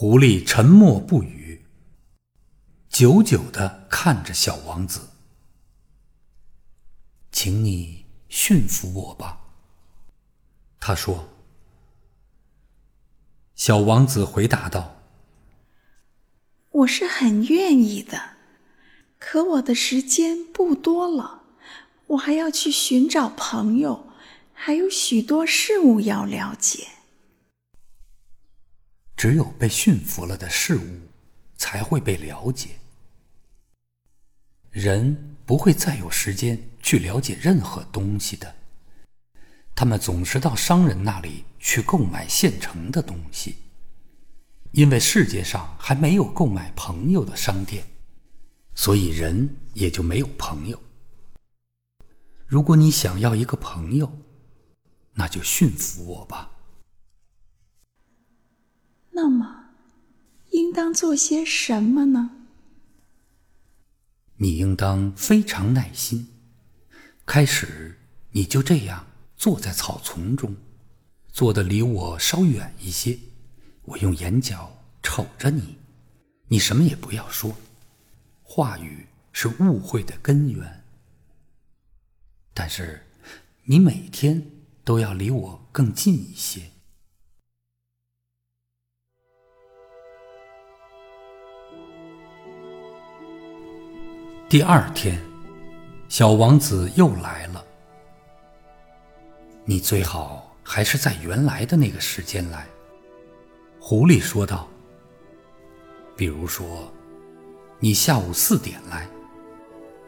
[0.00, 1.66] 狐狸沉默不语，
[2.88, 5.08] 久久的看着小王子。
[7.32, 9.40] 请你驯服我吧，
[10.78, 11.30] 他说。
[13.56, 15.02] 小王子回答道
[16.70, 18.36] ：“我是很愿意的，
[19.18, 21.42] 可我的时间不多了，
[22.06, 24.06] 我还要去寻找朋友，
[24.52, 26.86] 还有许多事物要了解。
[29.18, 31.00] 只有被驯服了的事物，
[31.56, 32.78] 才会被了解。
[34.70, 38.54] 人不会再有时间去了解任何东西的。”
[39.74, 43.56] 他们总是到商人那里去购买现成的东西，
[44.70, 47.84] 因为世界上还没有购买朋友的商店，
[48.76, 50.80] 所以人也就没有朋友。
[52.46, 54.16] 如果你想要一个朋友，
[55.14, 56.52] 那就驯服我吧。
[59.10, 59.70] 那么，
[60.50, 62.30] 应当做些什么呢？
[64.36, 66.28] 你应当非常耐心。
[67.26, 67.98] 开始，
[68.30, 69.04] 你就这样。
[69.36, 70.54] 坐在草丛中，
[71.32, 73.18] 坐的离我稍远一些。
[73.86, 75.78] 我用眼角瞅着你，
[76.46, 77.56] 你什么也不要说。
[78.44, 80.84] 话语是误会的根源。
[82.54, 83.04] 但是，
[83.64, 84.48] 你每天
[84.84, 86.70] 都要离我更近一些。
[94.50, 95.22] 第二天，
[96.08, 97.62] 小王子又来了。
[99.66, 102.66] 你最好还是在原来的那个时间来，
[103.78, 104.66] 狐狸说道。
[106.16, 106.90] 比如说，
[107.78, 109.06] 你下午四点来，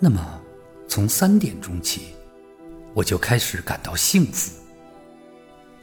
[0.00, 0.42] 那么
[0.88, 2.16] 从三点钟起，
[2.92, 4.52] 我就开始感到幸福。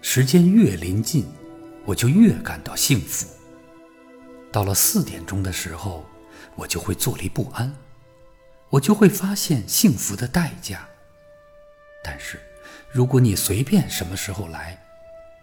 [0.01, 1.25] 时间越临近，
[1.85, 3.25] 我就越感到幸福。
[4.51, 6.03] 到了四点钟的时候，
[6.57, 7.73] 我就会坐立不安，
[8.71, 10.89] 我就会发现幸福的代价。
[12.03, 12.39] 但是。
[12.93, 14.77] 如果你随便什么时候来，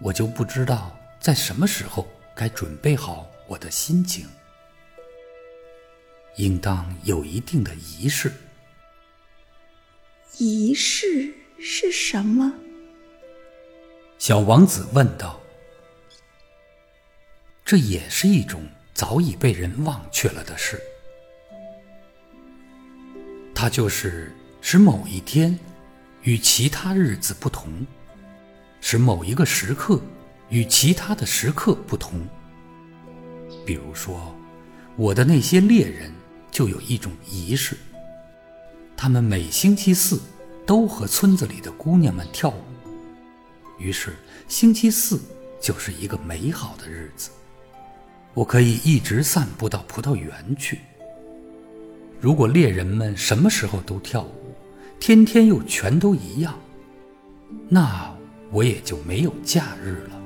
[0.01, 4.29] 我就不知道在什么时候该准备好我的心情。
[6.37, 8.31] 应当有一定的仪式。
[10.37, 12.53] 仪式是什么？
[14.19, 15.41] 小王子问道。
[17.65, 20.79] 这也是一种早已被人忘却了的事。
[23.61, 25.59] 它就是使某一天。
[26.23, 27.85] 与其他日子不同，
[28.81, 30.01] 使某一个时刻
[30.49, 32.25] 与其他的时刻不同。
[33.67, 34.33] 比如说，
[34.95, 36.13] 我的那些猎人
[36.53, 37.77] 就有一种仪式，
[38.97, 40.21] 他们每星期四
[40.65, 42.63] 都和村子里的姑娘们跳舞，
[43.79, 44.15] 于是
[44.47, 45.21] 星期四
[45.61, 47.31] 就是一个美好的日子，
[48.35, 50.79] 我可以一直散步到葡萄园去。
[52.21, 54.55] 如果猎人们什么时候都跳舞，
[54.99, 56.59] 天天又全都一样，
[57.69, 58.13] 那
[58.51, 60.18] 我也就没有假日了。